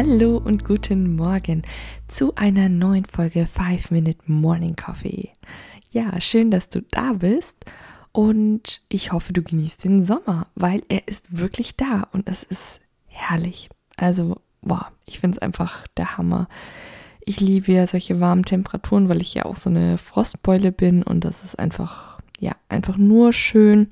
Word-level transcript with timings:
Hallo 0.00 0.36
und 0.36 0.64
guten 0.64 1.16
Morgen 1.16 1.62
zu 2.06 2.32
einer 2.36 2.68
neuen 2.68 3.04
Folge 3.04 3.46
5 3.46 3.90
Minute 3.90 4.20
Morning 4.26 4.76
Coffee. 4.76 5.32
Ja, 5.90 6.20
schön, 6.20 6.52
dass 6.52 6.68
du 6.68 6.82
da 6.82 7.14
bist 7.14 7.56
und 8.12 8.80
ich 8.88 9.10
hoffe, 9.10 9.32
du 9.32 9.42
genießt 9.42 9.82
den 9.82 10.04
Sommer, 10.04 10.46
weil 10.54 10.82
er 10.88 11.08
ist 11.08 11.36
wirklich 11.36 11.74
da 11.74 12.06
und 12.12 12.28
es 12.28 12.44
ist 12.44 12.78
herrlich. 13.06 13.70
Also, 13.96 14.36
boah, 14.62 14.92
ich 15.04 15.18
finde 15.18 15.38
es 15.38 15.42
einfach 15.42 15.84
der 15.96 16.16
Hammer. 16.16 16.46
Ich 17.18 17.40
liebe 17.40 17.72
ja 17.72 17.84
solche 17.88 18.20
warmen 18.20 18.44
Temperaturen, 18.44 19.08
weil 19.08 19.20
ich 19.20 19.34
ja 19.34 19.46
auch 19.46 19.56
so 19.56 19.68
eine 19.68 19.98
Frostbeule 19.98 20.70
bin 20.70 21.02
und 21.02 21.24
das 21.24 21.42
ist 21.42 21.58
einfach, 21.58 22.20
ja, 22.38 22.52
einfach 22.68 22.98
nur 22.98 23.32
schön, 23.32 23.90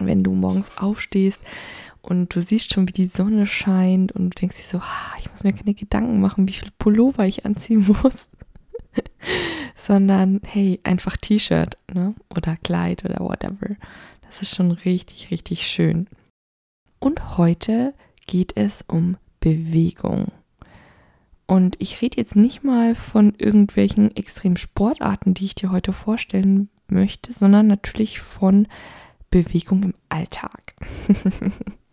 wenn 0.00 0.22
du 0.22 0.32
morgens 0.32 0.78
aufstehst 0.78 1.42
und 2.06 2.34
du 2.34 2.40
siehst 2.40 2.72
schon, 2.72 2.88
wie 2.88 2.92
die 2.92 3.08
Sonne 3.08 3.46
scheint 3.46 4.12
und 4.12 4.30
du 4.30 4.40
denkst 4.40 4.56
dir 4.56 4.68
so, 4.70 4.78
ah, 4.78 5.16
ich 5.18 5.30
muss 5.30 5.44
mir 5.44 5.52
keine 5.52 5.74
Gedanken 5.74 6.20
machen, 6.20 6.48
wie 6.48 6.54
viel 6.54 6.70
Pullover 6.78 7.26
ich 7.26 7.44
anziehen 7.44 7.84
muss 8.02 8.28
sondern 9.76 10.40
hey, 10.44 10.80
einfach 10.82 11.16
T-Shirt 11.16 11.76
ne? 11.92 12.14
oder 12.34 12.56
Kleid 12.56 13.04
oder 13.04 13.20
whatever. 13.20 13.76
Das 14.22 14.42
ist 14.42 14.54
schon 14.54 14.72
richtig, 14.72 15.30
richtig 15.30 15.66
schön. 15.66 16.08
Und 16.98 17.38
heute 17.38 17.94
geht 18.26 18.56
es 18.56 18.82
um 18.88 19.16
Bewegung. 19.40 20.32
Und 21.46 21.76
ich 21.78 22.02
rede 22.02 22.16
jetzt 22.16 22.34
nicht 22.34 22.64
mal 22.64 22.96
von 22.96 23.34
irgendwelchen 23.38 24.16
extremen 24.16 24.56
Sportarten, 24.56 25.34
die 25.34 25.44
ich 25.44 25.54
dir 25.54 25.70
heute 25.70 25.92
vorstellen 25.92 26.68
möchte, 26.88 27.32
sondern 27.32 27.68
natürlich 27.68 28.20
von 28.20 28.66
Bewegung 29.30 29.84
im 29.84 29.94
Alltag. 30.08 30.74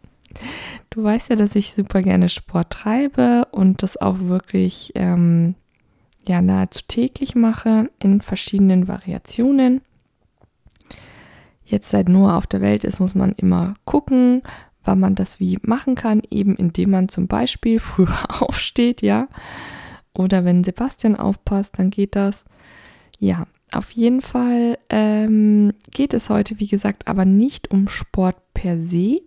du 0.90 1.04
weißt 1.04 1.30
ja, 1.30 1.36
dass 1.36 1.56
ich 1.56 1.74
super 1.74 2.02
gerne 2.02 2.30
Sport 2.30 2.72
treibe 2.72 3.48
und 3.52 3.84
das 3.84 3.98
auch 3.98 4.20
wirklich 4.20 4.92
ähm, 4.96 5.56
ja 6.28 6.42
nahezu 6.42 6.82
täglich 6.88 7.36
mache 7.36 7.90
in 8.00 8.22
verschiedenen 8.22 8.88
Variationen. 8.88 9.82
Jetzt 11.66 11.90
seit 11.90 12.10
Noah 12.10 12.38
auf 12.38 12.48
der 12.48 12.62
Welt 12.62 12.84
ist, 12.84 13.00
muss 13.00 13.16
man 13.16 13.32
immer 13.34 13.76
gucken, 13.86 14.44
wann 14.84 15.00
man 15.00 15.16
das 15.16 15.40
wie 15.40 15.58
machen 15.62 15.96
kann, 15.96 16.22
eben 16.30 16.56
indem 16.56 16.92
man 16.92 17.10
zum 17.10 17.28
Beispiel 17.28 17.80
früher 17.80 18.42
aufsteht, 18.42 19.02
ja. 19.02 19.28
Oder 20.14 20.46
wenn 20.46 20.64
Sebastian 20.64 21.16
aufpasst, 21.16 21.80
dann 21.80 21.90
geht 21.90 22.16
das. 22.16 22.44
Ja, 23.18 23.48
auf 23.72 23.90
jeden 23.92 24.22
Fall 24.22 24.78
ähm, 24.90 25.74
geht 25.90 26.14
es 26.14 26.30
heute, 26.30 26.60
wie 26.60 26.68
gesagt, 26.68 27.08
aber 27.08 27.26
nicht 27.26 27.72
um 27.72 27.88
Sport 27.88 28.36
per 28.54 28.80
se, 28.80 29.22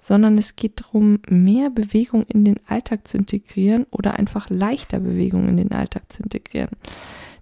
sondern 0.00 0.38
es 0.38 0.56
geht 0.56 0.80
darum, 0.80 1.20
mehr 1.28 1.70
Bewegung 1.70 2.24
in 2.24 2.44
den 2.44 2.58
Alltag 2.66 3.06
zu 3.06 3.18
integrieren 3.18 3.86
oder 3.90 4.14
einfach 4.14 4.48
leichter 4.48 4.98
Bewegung 4.98 5.48
in 5.48 5.58
den 5.58 5.72
Alltag 5.72 6.10
zu 6.10 6.22
integrieren. 6.22 6.70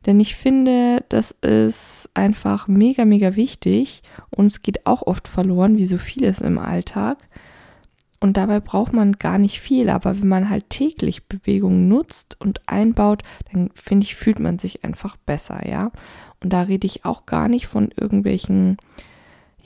Denn 0.07 0.21
ich 0.21 0.35
finde, 0.35 1.05
das 1.09 1.35
ist 1.41 2.09
einfach 2.15 2.69
mega, 2.69 3.05
mega 3.05 3.37
wichtig 3.37 4.03
und 4.31 4.47
es 4.47 4.63
geht 4.63 4.87
auch 4.87 5.03
oft 5.03 5.29
verloren, 5.29 5.77
wie 5.77 5.87
so 5.87 5.99
vieles 5.99 6.41
im 6.41 6.59
Alltag. 6.59 7.19
Und 8.21 8.37
dabei 8.37 8.59
braucht 8.59 8.93
man 8.93 9.13
gar 9.13 9.39
nicht 9.39 9.61
viel, 9.61 9.89
aber 9.91 10.19
wenn 10.19 10.27
man 10.27 10.51
halt 10.51 10.71
täglich 10.71 11.29
Bewegung 11.29 11.87
nutzt 11.87 12.37
und 12.41 12.61
einbaut, 12.67 13.23
dann 13.53 13.71
finde 13.75 14.05
ich, 14.05 14.17
fühlt 14.17 14.41
man 14.41 14.59
sich 14.59 14.85
einfach 14.85 15.17
besser, 15.17 15.69
ja. 15.69 15.93
Und 16.43 16.53
da 16.53 16.63
rede 16.63 16.87
ich 16.87 17.05
auch 17.05 17.27
gar 17.27 17.49
nicht 17.49 17.69
von 17.69 17.93
irgendwelchen 17.97 18.77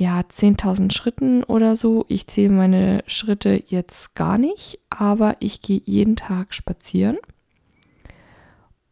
ja, 0.02 0.20
10.000 0.20 0.92
Schritten 0.92 1.44
oder 1.44 1.76
so. 1.76 2.04
Ich 2.08 2.26
zähle 2.26 2.52
meine 2.52 3.04
Schritte 3.06 3.62
jetzt 3.68 4.16
gar 4.16 4.36
nicht, 4.36 4.80
aber 4.90 5.36
ich 5.38 5.62
gehe 5.62 5.80
jeden 5.84 6.16
Tag 6.16 6.54
spazieren. 6.54 7.18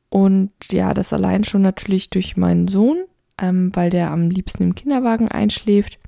Und 0.09 0.53
ja, 0.71 0.95
das 0.95 1.13
allein 1.13 1.43
schon 1.43 1.63
natürlich 1.63 2.11
durch 2.11 2.37
meinen 2.37 2.69
Sohn, 2.69 3.05
ähm, 3.39 3.73
weil 3.75 3.91
der 3.91 4.13
am 4.13 4.31
liebsten 4.31 4.63
im 4.63 4.75
Kinderwagen 4.77 5.27
einschläft. 5.27 5.99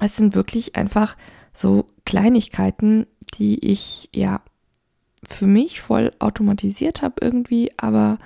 Es 0.00 0.16
sind 0.16 0.34
wirklich 0.34 0.74
einfach 0.74 1.16
so 1.52 1.86
Kleinigkeiten, 2.04 3.06
die 3.38 3.64
ich 3.64 4.08
ja 4.12 4.40
für 5.22 5.46
mich 5.46 5.80
voll 5.80 6.12
automatisiert 6.18 7.02
habe 7.02 7.14
irgendwie, 7.20 7.70
aber 7.76 8.18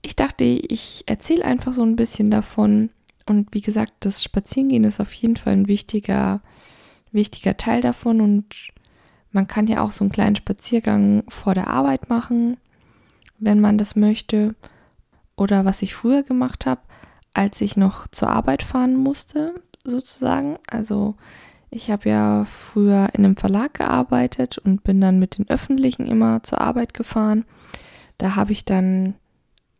ich 0.00 0.16
dachte, 0.16 0.44
ich 0.44 1.04
erzähle 1.06 1.44
einfach 1.44 1.74
so 1.74 1.82
ein 1.82 1.96
bisschen 1.96 2.30
davon, 2.30 2.88
und 3.26 3.52
wie 3.52 3.60
gesagt, 3.60 3.92
das 4.00 4.22
Spazierengehen 4.22 4.84
ist 4.84 5.00
auf 5.00 5.12
jeden 5.12 5.36
Fall 5.36 5.52
ein 5.52 5.68
wichtiger, 5.68 6.40
wichtiger 7.10 7.56
Teil 7.56 7.80
davon. 7.80 8.20
Und 8.20 8.68
man 9.32 9.48
kann 9.48 9.66
ja 9.66 9.82
auch 9.82 9.92
so 9.92 10.04
einen 10.04 10.12
kleinen 10.12 10.36
Spaziergang 10.36 11.24
vor 11.28 11.54
der 11.54 11.68
Arbeit 11.68 12.08
machen, 12.08 12.56
wenn 13.38 13.60
man 13.60 13.78
das 13.78 13.96
möchte. 13.96 14.54
Oder 15.36 15.64
was 15.64 15.82
ich 15.82 15.94
früher 15.94 16.22
gemacht 16.22 16.66
habe, 16.66 16.82
als 17.34 17.60
ich 17.60 17.76
noch 17.76 18.06
zur 18.08 18.30
Arbeit 18.30 18.62
fahren 18.62 18.96
musste, 18.96 19.54
sozusagen. 19.84 20.58
Also 20.68 21.16
ich 21.68 21.90
habe 21.90 22.08
ja 22.08 22.44
früher 22.44 23.10
in 23.12 23.24
einem 23.24 23.36
Verlag 23.36 23.74
gearbeitet 23.74 24.56
und 24.58 24.84
bin 24.84 25.00
dann 25.00 25.18
mit 25.18 25.36
den 25.36 25.50
Öffentlichen 25.50 26.06
immer 26.06 26.44
zur 26.44 26.60
Arbeit 26.60 26.94
gefahren. 26.94 27.44
Da 28.18 28.36
habe 28.36 28.52
ich 28.52 28.64
dann 28.64 29.14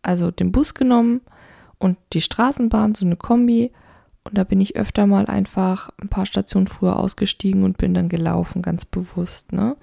also 0.03 0.31
den 0.33 0.53
Bus 0.53 0.75
genommen 0.75 1.21
und 1.79 1.99
die 2.13 2.21
Straßenbahn, 2.21 2.95
so 2.95 3.05
eine 3.05 3.17
Kombi. 3.17 3.73
Und 4.25 4.37
da 4.37 4.45
bin 4.45 4.61
ich 4.61 4.77
öfter 4.77 5.07
mal 5.07 5.27
einfach 5.27 5.91
ein 6.03 6.09
paar 6.09 6.27
Stationen 6.27 6.67
früher 6.67 6.99
ausgestiegen 6.99 7.63
und 7.63 7.79
bin 7.79 7.95
dann 7.95 8.09
gelaufen, 8.09 8.61
ganz 8.61 8.85
bewusst, 8.85 9.53
ne? 9.53 9.77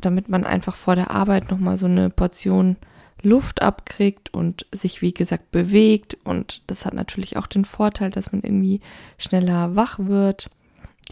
Damit 0.00 0.28
man 0.28 0.44
einfach 0.44 0.76
vor 0.76 0.96
der 0.96 1.10
Arbeit 1.10 1.50
nochmal 1.50 1.76
so 1.78 1.86
eine 1.86 2.10
Portion 2.10 2.76
Luft 3.22 3.62
abkriegt 3.62 4.32
und 4.32 4.66
sich, 4.72 5.02
wie 5.02 5.12
gesagt, 5.12 5.50
bewegt. 5.50 6.16
Und 6.24 6.62
das 6.66 6.84
hat 6.84 6.94
natürlich 6.94 7.36
auch 7.36 7.46
den 7.46 7.64
Vorteil, 7.64 8.10
dass 8.10 8.32
man 8.32 8.42
irgendwie 8.42 8.80
schneller 9.18 9.76
wach 9.76 9.98
wird, 9.98 10.50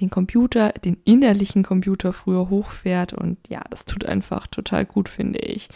den 0.01 0.11
Computer, 0.11 0.71
den 0.73 0.99
innerlichen 1.05 1.63
Computer 1.63 2.13
früher 2.13 2.49
hochfährt. 2.49 3.13
Und 3.13 3.39
ja, 3.49 3.63
das 3.71 3.85
tut 3.85 4.05
einfach 4.05 4.47
total 4.47 4.85
gut, 4.85 5.09
finde 5.09 5.41
ich. 5.41 5.69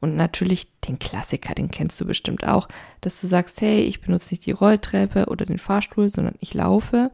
Und 0.00 0.16
natürlich 0.16 0.68
den 0.80 0.98
Klassiker, 0.98 1.54
den 1.54 1.70
kennst 1.70 2.00
du 2.00 2.04
bestimmt 2.04 2.46
auch, 2.46 2.68
dass 3.00 3.20
du 3.20 3.26
sagst, 3.26 3.60
hey, 3.60 3.80
ich 3.80 4.00
benutze 4.00 4.32
nicht 4.32 4.46
die 4.46 4.52
Rolltreppe 4.52 5.26
oder 5.26 5.44
den 5.44 5.58
Fahrstuhl, 5.58 6.08
sondern 6.08 6.36
ich 6.40 6.54
laufe. 6.54 7.10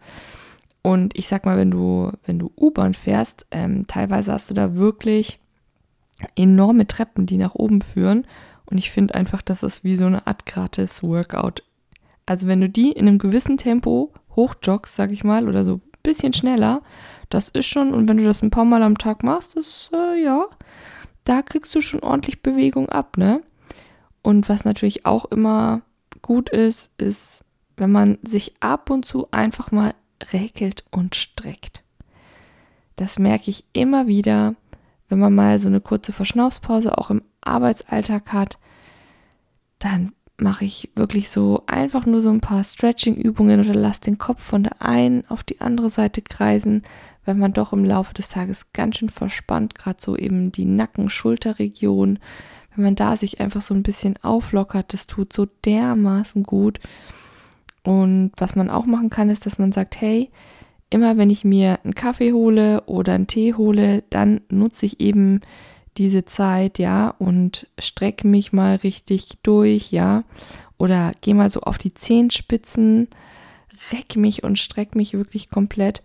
Und 0.82 1.16
ich 1.16 1.28
sag 1.28 1.46
mal, 1.46 1.56
wenn 1.56 1.70
du, 1.70 2.12
wenn 2.26 2.38
du 2.38 2.52
U-Bahn 2.58 2.92
fährst, 2.92 3.46
ähm, 3.50 3.86
teilweise 3.86 4.32
hast 4.32 4.50
du 4.50 4.54
da 4.54 4.74
wirklich 4.74 5.38
enorme 6.36 6.86
Treppen, 6.86 7.24
die 7.24 7.38
nach 7.38 7.54
oben 7.54 7.80
führen. 7.80 8.26
Und 8.66 8.76
ich 8.78 8.90
finde 8.90 9.14
einfach, 9.14 9.40
das 9.40 9.62
ist 9.62 9.82
wie 9.82 9.96
so 9.96 10.06
eine 10.06 10.26
Art 10.26 10.44
gratis 10.44 11.02
Workout. 11.02 11.62
Also 12.26 12.46
wenn 12.46 12.60
du 12.60 12.68
die 12.68 12.92
in 12.92 13.08
einem 13.08 13.18
gewissen 13.18 13.56
Tempo 13.56 14.12
hochjoggst, 14.36 14.94
sag 14.94 15.10
ich 15.10 15.24
mal, 15.24 15.48
oder 15.48 15.64
so 15.64 15.76
ein 15.76 15.82
bisschen 16.02 16.32
schneller, 16.32 16.82
das 17.30 17.48
ist 17.48 17.66
schon, 17.66 17.94
und 17.94 18.08
wenn 18.08 18.18
du 18.18 18.24
das 18.24 18.42
ein 18.42 18.50
paar 18.50 18.64
Mal 18.64 18.82
am 18.82 18.98
Tag 18.98 19.22
machst, 19.22 19.54
ist, 19.56 19.90
äh, 19.94 20.22
ja, 20.22 20.46
da 21.24 21.42
kriegst 21.42 21.74
du 21.74 21.80
schon 21.80 22.00
ordentlich 22.00 22.42
Bewegung 22.42 22.88
ab, 22.88 23.16
ne? 23.16 23.42
Und 24.22 24.48
was 24.48 24.64
natürlich 24.64 25.04
auch 25.04 25.26
immer 25.26 25.82
gut 26.22 26.48
ist, 26.48 26.88
ist, 26.96 27.44
wenn 27.76 27.93
man 27.93 28.19
sich 28.22 28.54
ab 28.60 28.90
und 28.90 29.04
zu 29.04 29.28
einfach 29.31 29.70
mal 29.70 29.94
räkelt 30.32 30.84
und 30.90 31.14
streckt. 31.16 31.82
Das 32.96 33.19
merke 33.19 33.50
ich 33.50 33.64
immer 33.72 34.06
wieder, 34.06 34.54
wenn 35.08 35.19
man 35.19 35.34
mal 35.34 35.58
so 35.58 35.69
eine 35.69 35.81
kurze 35.81 36.12
Verschnaufspause 36.12 36.96
auch 36.96 37.10
im 37.10 37.22
Arbeitsalltag 37.40 38.32
hat, 38.32 38.58
dann 39.78 40.12
mache 40.37 40.64
ich 40.64 40.90
wirklich 40.94 41.31
so 41.31 41.62
einfach 41.66 42.06
nur 42.06 42.20
so 42.20 42.31
ein 42.31 42.40
paar 42.40 42.64
Stretching-Übungen 42.64 43.60
oder 43.60 43.75
lasse 43.75 44.00
den 44.00 44.19
Kopf 44.19 44.43
von 44.43 44.64
der 44.64 44.82
einen 44.82 45.26
auf 45.28 45.44
die 45.44 45.60
andere 45.60 45.90
Seite 45.90 46.22
kreisen, 46.22 46.82
weil 47.25 47.35
man 47.35 47.53
doch 47.53 47.73
im 47.73 47.85
Laufe 47.85 48.15
des 48.15 48.29
Tages 48.29 48.73
ganz 48.73 48.99
schön 48.99 49.09
verspannt, 49.09 49.75
gerade 49.75 50.00
so 50.00 50.17
eben 50.17 50.53
die 50.53 50.65
Nacken-Schulterregion, 50.65 52.19
wenn 52.75 52.85
man 52.85 52.94
da 52.94 53.17
sich 53.17 53.41
einfach 53.41 53.62
so 53.62 53.75
ein 53.75 53.82
bisschen 53.82 54.17
auflockert, 54.23 54.93
das 54.93 55.06
tut 55.06 55.32
so 55.32 55.47
dermaßen 55.65 56.43
gut. 56.43 56.81
Und 57.82 58.32
was 58.37 58.56
man 58.56 58.71
auch 58.71 58.87
machen 58.87 59.11
kann, 59.11 59.31
ist, 59.31 59.47
dass 59.47 59.59
man 59.59 59.73
sagt, 59.73 60.00
hey, 60.00 60.31
immer 60.91 61.17
wenn 61.17 61.31
ich 61.31 61.44
mir 61.44 61.79
einen 61.85 61.94
Kaffee 61.94 62.32
hole 62.32 62.82
oder 62.87 63.15
einen 63.15 63.26
Tee 63.26 63.55
hole, 63.55 64.03
dann 64.11 64.41
nutze 64.49 64.87
ich 64.87 65.00
eben 65.00 65.41
diese 65.97 66.25
Zeit, 66.25 66.79
ja, 66.79 67.09
und 67.19 67.69
strecke 67.79 68.26
mich 68.26 68.53
mal 68.53 68.76
richtig 68.76 69.38
durch, 69.43 69.93
ja. 69.93 70.25
oder 70.76 71.12
geh 71.21 71.35
mal 71.35 71.50
so 71.50 71.61
auf 71.61 71.79
die 71.79 71.94
Zehenspitzen, 71.94 73.09
reck 73.93 74.17
mich 74.17 74.43
und 74.43 74.59
streck 74.59 74.94
mich 74.97 75.15
wirklich 75.15 75.50
komplett, 75.50 76.03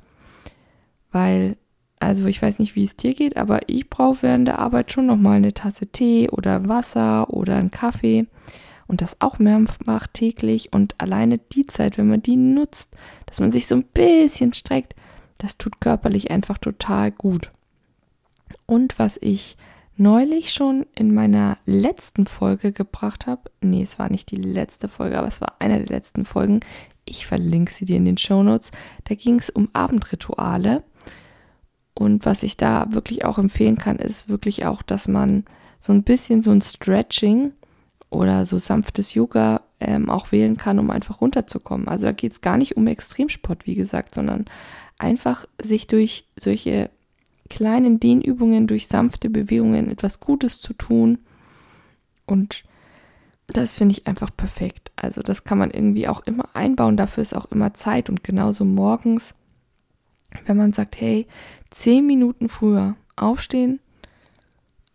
weil 1.12 1.58
also 2.00 2.28
ich 2.28 2.42
weiß 2.42 2.60
nicht, 2.60 2.76
wie 2.76 2.86
es 2.86 2.96
dir 2.96 3.14
geht, 3.14 3.36
aber 3.36 3.60
ich 3.68 3.90
brauche 3.90 4.24
während 4.24 4.48
der 4.48 4.60
Arbeit 4.60 4.92
schon 4.92 5.06
nochmal 5.06 5.38
eine 5.38 5.54
Tasse 5.54 5.88
Tee 5.88 6.30
oder 6.30 6.68
Wasser 6.68 7.30
oder 7.30 7.58
einen 7.58 7.72
Kaffee. 7.72 8.28
Und 8.88 9.02
das 9.02 9.18
auch 9.20 9.38
mehrfach 9.38 10.08
täglich. 10.08 10.74
Und 10.74 10.96
alleine 10.98 11.38
die 11.38 11.68
Zeit, 11.68 11.98
wenn 11.98 12.08
man 12.08 12.24
die 12.24 12.38
nutzt, 12.38 12.90
dass 13.28 13.40
man 13.40 13.52
sich 13.52 13.68
so 13.68 13.76
ein 13.76 13.84
bisschen 13.84 14.54
streckt, 14.54 14.96
das 15.38 15.58
tut 15.58 15.80
körperlich 15.80 16.32
einfach 16.32 16.58
total 16.58 17.12
gut. 17.12 17.52
Und 18.66 18.98
was 18.98 19.18
ich 19.22 19.58
neulich 19.96 20.54
schon 20.54 20.86
in 20.96 21.14
meiner 21.14 21.58
letzten 21.66 22.26
Folge 22.26 22.72
gebracht 22.72 23.28
habe, 23.28 23.52
nee, 23.62 23.84
es 23.84 24.00
war 24.00 24.10
nicht 24.10 24.32
die 24.32 24.38
letzte 24.38 24.88
Folge, 24.88 25.20
aber 25.20 25.28
es 25.28 25.42
war 25.42 25.56
eine 25.60 25.80
der 25.80 25.88
letzten 25.88 26.24
Folgen, 26.24 26.62
ich 27.06 27.28
verlinke 27.28 27.74
sie 27.74 27.86
dir 27.86 27.98
in 27.98 28.06
den 28.06 28.18
Show 28.18 28.42
Notes, 28.42 28.72
da 29.04 29.16
ging 29.16 29.40
es 29.40 29.50
um 29.50 29.70
Abendrituale 29.74 30.84
und 31.94 32.26
was 32.26 32.44
ich 32.44 32.58
da 32.58 32.88
wirklich 32.92 33.26
auch 33.26 33.38
empfehlen 33.38 33.78
kann, 33.78 33.98
ist 33.98 34.30
wirklich 34.30 34.66
auch, 34.66 34.82
dass 34.82 35.08
man 35.08 35.46
so 35.80 35.94
ein 35.94 36.04
bisschen 36.04 36.42
so 36.42 36.52
ein 36.52 36.62
Stretching 36.62 37.54
oder 38.10 38.46
so 38.46 38.58
sanftes 38.58 39.14
Yoga 39.14 39.62
ähm, 39.80 40.10
auch 40.10 40.32
wählen 40.32 40.58
kann, 40.58 40.80
um 40.80 40.92
einfach 40.92 41.22
runterzukommen. 41.22 41.88
Also 41.88 42.08
da 42.08 42.12
geht 42.12 42.34
es 42.34 42.42
gar 42.42 42.58
nicht 42.58 42.78
um 42.78 42.88
Extremsport, 42.88 43.66
wie 43.66 43.76
gesagt, 43.76 44.16
sondern 44.16 44.46
einfach 44.98 45.46
sich 45.62 45.88
durch 45.88 46.28
solche 46.38 46.90
kleinen 47.50 48.00
Dehnübungen, 48.00 48.68
durch 48.68 48.88
sanfte 48.88 49.30
Bewegungen 49.30 49.90
etwas 49.90 50.20
Gutes 50.20 50.62
zu 50.62 50.74
tun. 50.74 51.20
Und 52.26 52.64
das 53.48 53.74
finde 53.74 53.94
ich 53.94 54.08
einfach 54.08 54.30
perfekt. 54.36 54.92
Also 54.96 55.22
das 55.22 55.44
kann 55.44 55.58
man 55.58 55.72
irgendwie 55.72 56.08
auch 56.08 56.22
immer 56.22 56.56
einbauen. 56.56 56.98
Dafür 56.98 57.24
ist 57.24 57.36
auch 57.36 57.48
immer 57.48 57.74
Zeit 57.74 58.10
und 58.10 58.24
genauso 58.24 58.66
morgens 58.66 59.34
wenn 60.46 60.58
man 60.58 60.74
sagt, 60.74 61.00
hey, 61.00 61.28
zehn 61.72 62.06
Minuten 62.06 62.48
früher 62.48 62.96
aufstehen, 63.16 63.80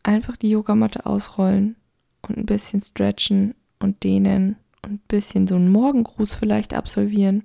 einfach 0.02 0.36
die 0.36 0.50
Yogamatte 0.50 1.06
ausrollen 1.06 1.76
und 2.22 2.36
ein 2.36 2.46
bisschen 2.46 2.82
stretchen 2.82 3.54
und 3.80 4.02
dehnen 4.02 4.56
und 4.82 4.92
ein 4.92 5.02
bisschen 5.08 5.46
so 5.46 5.56
einen 5.56 5.70
Morgengruß 5.70 6.34
vielleicht 6.34 6.74
absolvieren. 6.74 7.44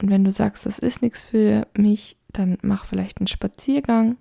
Und 0.00 0.10
wenn 0.10 0.24
du 0.24 0.32
sagst, 0.32 0.66
das 0.66 0.78
ist 0.78 1.02
nichts 1.02 1.22
für 1.22 1.66
mich, 1.76 2.16
dann 2.32 2.58
mach 2.62 2.84
vielleicht 2.84 3.18
einen 3.18 3.26
Spaziergang. 3.26 4.16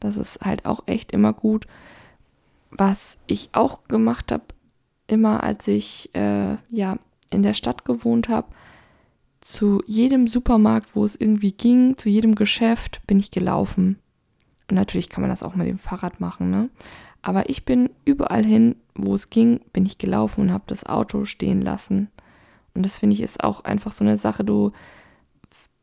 Das 0.00 0.16
ist 0.16 0.40
halt 0.40 0.66
auch 0.66 0.82
echt 0.86 1.12
immer 1.12 1.32
gut. 1.32 1.66
Was 2.70 3.18
ich 3.26 3.50
auch 3.52 3.84
gemacht 3.84 4.32
habe, 4.32 4.44
immer 5.06 5.42
als 5.42 5.68
ich 5.68 6.10
äh, 6.14 6.56
ja 6.70 6.98
in 7.30 7.42
der 7.42 7.54
Stadt 7.54 7.84
gewohnt 7.84 8.28
habe, 8.28 8.48
zu 9.42 9.82
jedem 9.86 10.28
Supermarkt, 10.28 10.96
wo 10.96 11.04
es 11.04 11.16
irgendwie 11.16 11.52
ging, 11.52 11.98
zu 11.98 12.08
jedem 12.08 12.34
Geschäft 12.34 13.02
bin 13.06 13.18
ich 13.18 13.30
gelaufen. 13.30 13.98
Und 14.70 14.76
natürlich 14.76 15.10
kann 15.10 15.20
man 15.20 15.30
das 15.30 15.42
auch 15.42 15.54
mit 15.54 15.66
dem 15.66 15.78
Fahrrad 15.78 16.20
machen, 16.20 16.50
ne? 16.50 16.70
Aber 17.20 17.48
ich 17.50 17.64
bin 17.64 17.90
überall 18.04 18.44
hin, 18.44 18.76
wo 18.94 19.14
es 19.14 19.30
ging, 19.30 19.60
bin 19.72 19.86
ich 19.86 19.98
gelaufen 19.98 20.40
und 20.40 20.52
habe 20.52 20.64
das 20.66 20.84
Auto 20.84 21.24
stehen 21.24 21.60
lassen. 21.60 22.08
Und 22.74 22.84
das 22.84 22.96
finde 22.96 23.14
ich 23.14 23.20
ist 23.20 23.44
auch 23.44 23.64
einfach 23.64 23.92
so 23.92 24.04
eine 24.04 24.18
Sache, 24.18 24.44
du, 24.44 24.72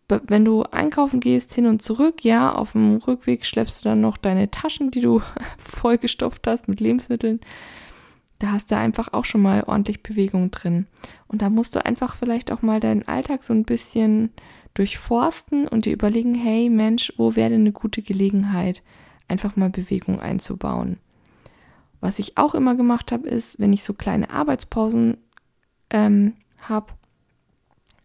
wenn 0.08 0.44
du 0.44 0.64
einkaufen 0.64 1.20
gehst, 1.20 1.54
hin 1.54 1.68
und 1.68 1.82
zurück, 1.82 2.24
ja, 2.26 2.54
auf 2.54 2.74
dem 2.74 2.98
Rückweg 2.98 3.46
schleppst 3.46 3.80
du 3.80 3.90
dann 3.90 4.02
noch 4.02 4.18
deine 4.18 4.52
Taschen, 4.52 4.92
die 4.92 5.02
du 5.02 5.22
vollgestopft 5.58 6.48
hast 6.48 6.68
mit 6.68 6.80
Lebensmitteln 6.80 7.40
da 8.40 8.54
hast 8.54 8.72
du 8.72 8.78
einfach 8.78 9.14
auch 9.14 9.26
schon 9.26 9.42
mal 9.42 9.64
ordentlich 9.64 10.02
Bewegung 10.02 10.50
drin. 10.50 10.88
Und 11.28 11.42
da 11.42 11.50
musst 11.50 11.76
du 11.76 11.86
einfach 11.86 12.16
vielleicht 12.16 12.52
auch 12.52 12.62
mal 12.62 12.80
deinen 12.80 13.08
Alltag 13.08 13.44
so 13.44 13.54
ein 13.54 13.66
bisschen 13.66 14.32
durchforsten 14.74 15.68
und 15.68 15.86
dir 15.86 15.94
überlegen, 15.94 16.36
hey 16.36 16.70
Mensch, 16.70 17.14
wo 17.18 17.36
wäre 17.36 17.50
denn 17.50 17.62
eine 17.62 17.74
gute 17.74 18.02
Gelegenheit, 18.02 18.82
einfach 19.28 19.56
mal 19.56 19.70
Bewegung 19.70 20.22
einzubauen. 20.22 20.98
Was 22.00 22.20
ich 22.20 22.38
auch 22.38 22.56
immer 22.56 22.76
gemacht 22.76 23.12
habe, 23.12 23.28
ist, 23.28 23.60
wenn 23.60 23.74
ich 23.74 23.84
so 23.84 23.94
kleine 23.94 24.30
Arbeitspausen 24.30 25.18
ähm, 25.90 26.34
habe 26.62 26.94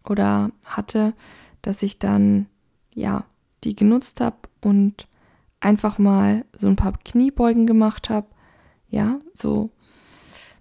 oder 0.03 0.51
hatte, 0.65 1.13
dass 1.61 1.81
ich 1.81 1.97
dann 1.97 2.47
ja 2.93 3.23
die 3.63 3.75
genutzt 3.75 4.19
habe 4.19 4.37
und 4.61 5.07
einfach 5.61 5.97
mal 5.97 6.45
so 6.53 6.67
ein 6.67 6.75
paar 6.75 6.93
Kniebeugen 7.03 7.65
gemacht 7.65 8.09
habe. 8.09 8.27
Ja, 8.89 9.19
so 9.33 9.71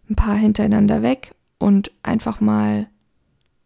ein 0.08 0.16
paar 0.16 0.36
hintereinander 0.36 1.02
weg 1.02 1.34
und 1.58 1.90
einfach 2.02 2.40
mal 2.40 2.88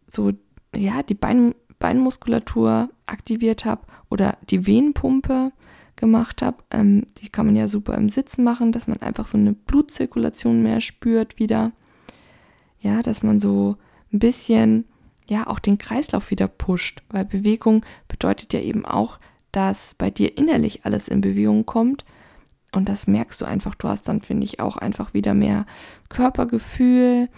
so, 0.07 0.31
ja, 0.75 1.03
die 1.03 1.15
Bein, 1.15 1.53
Beinmuskulatur 1.79 2.89
aktiviert 3.05 3.65
habe 3.65 3.81
oder 4.09 4.37
die 4.49 4.65
Venenpumpe 4.65 5.51
gemacht 5.95 6.41
habe. 6.41 6.63
Ähm, 6.71 7.05
die 7.17 7.29
kann 7.29 7.45
man 7.45 7.55
ja 7.55 7.67
super 7.67 7.95
im 7.95 8.09
Sitzen 8.09 8.43
machen, 8.43 8.71
dass 8.71 8.87
man 8.87 9.01
einfach 9.01 9.27
so 9.27 9.37
eine 9.37 9.53
Blutzirkulation 9.53 10.63
mehr 10.63 10.81
spürt 10.81 11.39
wieder. 11.39 11.71
Ja, 12.79 13.01
dass 13.01 13.23
man 13.23 13.39
so 13.39 13.75
ein 14.13 14.19
bisschen, 14.19 14.85
ja, 15.27 15.47
auch 15.47 15.59
den 15.59 15.77
Kreislauf 15.77 16.31
wieder 16.31 16.47
pusht, 16.47 17.03
weil 17.09 17.25
Bewegung 17.25 17.85
bedeutet 18.07 18.53
ja 18.53 18.61
eben 18.61 18.85
auch, 18.85 19.19
dass 19.51 19.95
bei 19.95 20.09
dir 20.09 20.37
innerlich 20.37 20.85
alles 20.85 21.07
in 21.07 21.21
Bewegung 21.21 21.65
kommt 21.65 22.05
und 22.71 22.89
das 22.89 23.07
merkst 23.07 23.41
du 23.41 23.45
einfach. 23.45 23.75
Du 23.75 23.87
hast 23.87 24.07
dann, 24.07 24.21
finde 24.21 24.45
ich, 24.45 24.59
auch 24.59 24.77
einfach 24.77 25.13
wieder 25.13 25.33
mehr 25.33 25.65
Körpergefühl. 26.09 27.29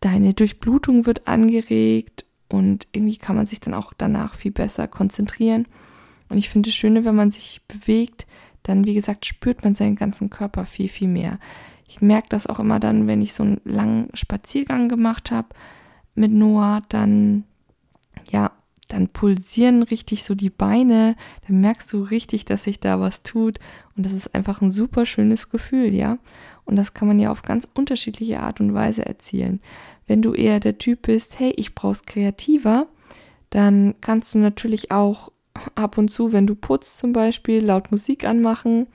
Deine 0.00 0.34
Durchblutung 0.34 1.06
wird 1.06 1.26
angeregt 1.26 2.24
und 2.48 2.86
irgendwie 2.92 3.16
kann 3.16 3.36
man 3.36 3.46
sich 3.46 3.60
dann 3.60 3.74
auch 3.74 3.92
danach 3.96 4.34
viel 4.34 4.52
besser 4.52 4.88
konzentrieren. 4.88 5.66
Und 6.28 6.38
ich 6.38 6.48
finde 6.48 6.70
es 6.70 6.76
schöne, 6.76 7.04
wenn 7.04 7.16
man 7.16 7.30
sich 7.30 7.62
bewegt, 7.66 8.26
dann, 8.62 8.84
wie 8.84 8.94
gesagt, 8.94 9.26
spürt 9.26 9.64
man 9.64 9.74
seinen 9.74 9.96
ganzen 9.96 10.30
Körper 10.30 10.66
viel, 10.66 10.88
viel 10.88 11.08
mehr. 11.08 11.38
Ich 11.86 12.02
merke 12.02 12.28
das 12.28 12.46
auch 12.46 12.58
immer 12.58 12.80
dann, 12.80 13.06
wenn 13.06 13.22
ich 13.22 13.32
so 13.32 13.42
einen 13.42 13.60
langen 13.64 14.10
Spaziergang 14.12 14.88
gemacht 14.88 15.30
habe 15.30 15.48
mit 16.14 16.30
Noah, 16.30 16.82
dann, 16.88 17.44
ja, 18.30 18.52
dann 18.88 19.08
pulsieren 19.08 19.82
richtig 19.82 20.24
so 20.24 20.34
die 20.34 20.50
Beine, 20.50 21.14
dann 21.46 21.60
merkst 21.60 21.92
du 21.92 22.02
richtig, 22.02 22.44
dass 22.44 22.64
sich 22.64 22.80
da 22.80 23.00
was 23.00 23.22
tut 23.22 23.60
und 23.96 24.04
das 24.04 24.12
ist 24.12 24.34
einfach 24.34 24.60
ein 24.60 24.70
super 24.70 25.06
schönes 25.06 25.50
Gefühl, 25.50 25.94
ja. 25.94 26.18
Und 26.64 26.76
das 26.76 26.92
kann 26.92 27.08
man 27.08 27.18
ja 27.18 27.30
auf 27.30 27.42
ganz 27.42 27.66
unterschiedliche 27.74 28.40
Art 28.40 28.60
und 28.60 28.74
Weise 28.74 29.04
erzielen. 29.06 29.60
Wenn 30.06 30.22
du 30.22 30.34
eher 30.34 30.60
der 30.60 30.78
Typ 30.78 31.02
bist, 31.02 31.38
hey, 31.38 31.52
ich 31.56 31.74
brauch's 31.74 32.04
kreativer, 32.04 32.86
dann 33.50 33.94
kannst 34.00 34.34
du 34.34 34.38
natürlich 34.38 34.90
auch 34.90 35.32
ab 35.74 35.98
und 35.98 36.08
zu, 36.08 36.32
wenn 36.32 36.46
du 36.46 36.54
putzt 36.54 36.98
zum 36.98 37.12
Beispiel, 37.12 37.64
laut 37.64 37.90
Musik 37.90 38.24
anmachen 38.24 38.86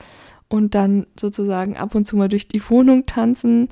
und 0.50 0.76
dann 0.76 1.08
sozusagen 1.20 1.78
ab 1.78 1.96
und 1.96 2.06
zu 2.06 2.16
mal 2.16 2.30
durch 2.30 2.48
die 2.48 2.62
Wohnung 2.70 3.06
tanzen. 3.06 3.70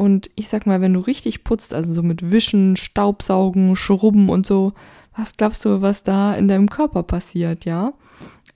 Und 0.00 0.30
ich 0.34 0.48
sag 0.48 0.64
mal, 0.64 0.80
wenn 0.80 0.94
du 0.94 1.00
richtig 1.00 1.44
putzt, 1.44 1.74
also 1.74 1.92
so 1.92 2.02
mit 2.02 2.30
Wischen, 2.30 2.74
Staubsaugen, 2.78 3.76
Schrubben 3.76 4.30
und 4.30 4.46
so, 4.46 4.72
was 5.14 5.36
glaubst 5.36 5.62
du, 5.66 5.82
was 5.82 6.02
da 6.04 6.32
in 6.32 6.48
deinem 6.48 6.70
Körper 6.70 7.02
passiert, 7.02 7.66
ja? 7.66 7.92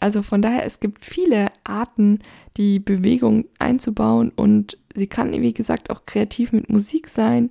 Also 0.01 0.23
von 0.23 0.41
daher, 0.41 0.65
es 0.65 0.81
gibt 0.81 1.05
viele 1.05 1.49
Arten, 1.63 2.21
die 2.57 2.79
Bewegung 2.79 3.45
einzubauen 3.59 4.33
und 4.35 4.79
sie 4.95 5.07
kann, 5.07 5.33
wie 5.33 5.53
gesagt, 5.53 5.91
auch 5.91 6.07
kreativ 6.07 6.53
mit 6.53 6.71
Musik 6.71 7.09
sein. 7.09 7.51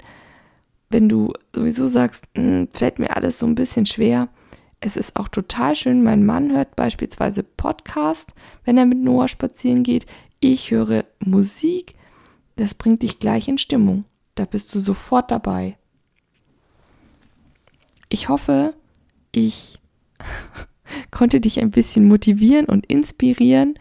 Wenn 0.89 1.07
du 1.07 1.31
sowieso 1.55 1.87
sagst, 1.87 2.25
hm, 2.33 2.69
fällt 2.71 2.97
mir 2.97 3.15
alles 3.15 3.37
so 3.37 3.45
ein 3.45 3.53
bisschen 3.53 3.85
schwer, 3.85 4.27
es 4.79 4.97
ist 4.97 5.17
auch 5.17 5.27
total 5.27 5.75
schön. 5.75 6.01
Mein 6.01 6.25
Mann 6.25 6.51
hört 6.51 6.75
beispielsweise 6.75 7.43
Podcast, 7.43 8.33
wenn 8.65 8.79
er 8.79 8.87
mit 8.87 8.97
Noah 8.97 9.27
spazieren 9.27 9.83
geht. 9.83 10.07
Ich 10.39 10.71
höre 10.71 11.05
Musik. 11.19 11.93
Das 12.55 12.73
bringt 12.73 13.01
dich 13.01 13.19
gleich 13.19 13.47
in 13.47 13.57
Stimmung. 13.57 14.05
Da 14.35 14.45
bist 14.45 14.73
du 14.73 14.79
sofort 14.79 15.31
dabei. 15.31 15.77
Ich 18.09 18.29
hoffe, 18.29 18.75
ich 19.31 19.79
konnte 21.11 21.41
dich 21.41 21.59
ein 21.59 21.71
bisschen 21.71 22.07
motivieren 22.07 22.65
und 22.65 22.85
inspirieren, 22.85 23.75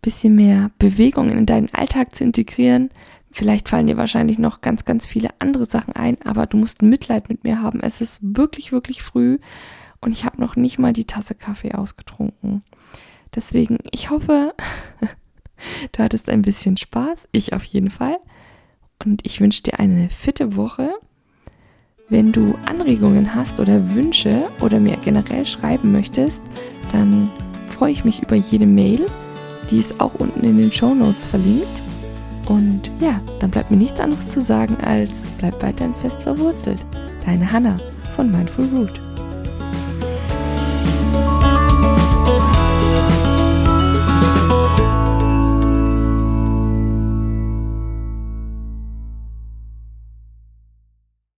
bisschen 0.00 0.34
mehr 0.34 0.70
Bewegung 0.78 1.30
in 1.30 1.46
deinen 1.46 1.72
Alltag 1.74 2.14
zu 2.14 2.24
integrieren. 2.24 2.90
Vielleicht 3.30 3.68
fallen 3.68 3.86
dir 3.86 3.96
wahrscheinlich 3.96 4.38
noch 4.38 4.62
ganz, 4.62 4.84
ganz 4.84 5.06
viele 5.06 5.28
andere 5.40 5.66
Sachen 5.66 5.94
ein, 5.94 6.16
aber 6.22 6.46
du 6.46 6.56
musst 6.56 6.80
Mitleid 6.80 7.28
mit 7.28 7.44
mir 7.44 7.60
haben. 7.60 7.80
Es 7.80 8.00
ist 8.00 8.20
wirklich, 8.22 8.72
wirklich 8.72 9.02
früh 9.02 9.38
und 10.00 10.12
ich 10.12 10.24
habe 10.24 10.40
noch 10.40 10.56
nicht 10.56 10.78
mal 10.78 10.92
die 10.92 11.04
Tasse 11.04 11.34
Kaffee 11.34 11.72
ausgetrunken. 11.72 12.62
Deswegen, 13.34 13.78
ich 13.90 14.08
hoffe, 14.08 14.54
du 15.92 16.02
hattest 16.02 16.28
ein 16.28 16.42
bisschen 16.42 16.76
Spaß. 16.76 17.28
Ich 17.32 17.52
auf 17.52 17.64
jeden 17.64 17.90
Fall. 17.90 18.18
Und 19.04 19.24
ich 19.26 19.40
wünsche 19.40 19.62
dir 19.62 19.78
eine 19.78 20.08
fitte 20.08 20.56
Woche. 20.56 20.90
Wenn 22.08 22.32
du 22.32 22.54
Anregungen 22.66 23.34
hast 23.34 23.58
oder 23.58 23.94
Wünsche 23.94 24.44
oder 24.60 24.78
mir 24.78 24.96
generell 24.98 25.44
schreiben 25.44 25.92
möchtest, 25.92 26.42
dann 26.92 27.30
freue 27.68 27.92
ich 27.92 28.04
mich 28.04 28.22
über 28.22 28.36
jede 28.36 28.66
Mail. 28.66 29.06
Die 29.70 29.80
ist 29.80 30.00
auch 30.00 30.14
unten 30.14 30.44
in 30.44 30.58
den 30.58 30.72
Show 30.72 30.94
Notes 30.94 31.26
verlinkt. 31.26 31.66
Und 32.48 32.90
ja, 33.00 33.20
dann 33.40 33.50
bleibt 33.50 33.70
mir 33.70 33.76
nichts 33.76 33.98
anderes 33.98 34.28
zu 34.28 34.40
sagen 34.40 34.76
als 34.84 35.10
bleib 35.38 35.60
weiterhin 35.62 35.94
fest 35.94 36.22
verwurzelt. 36.22 36.78
Deine 37.24 37.50
Hanna 37.50 37.76
von 38.14 38.30
Mindful 38.30 38.66
Root. 38.66 39.05